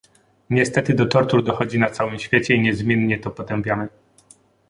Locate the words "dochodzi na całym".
1.43-2.19